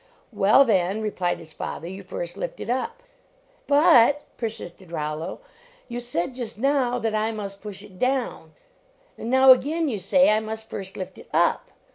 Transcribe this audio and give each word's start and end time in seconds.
"Well, 0.31 0.65
then," 0.65 0.99
replied 1.03 1.37
his 1.37 1.53
father, 1.53 1.87
"you 1.87 2.01
first 2.01 2.35
lift 2.35 2.59
it 2.59 2.71
up." 2.71 3.03
"But," 3.67 4.23
persisted 4.35 4.91
Rollo, 4.91 5.41
"you 5.87 5.99
said 5.99 6.33
just 6.33 6.57
now 6.57 6.97
that 6.97 7.13
I 7.13 7.31
must 7.31 7.61
push 7.61 7.83
it 7.83 7.99
down; 7.99 8.53
and 9.15 9.29
now 9.29 9.51
again 9.51 9.89
you 9.89 9.99
say 9.99 10.31
I 10.31 10.39
must 10.39 10.71
first 10.71 10.97
lift 10.97 11.19
it 11.19 11.29
up. 11.31 11.67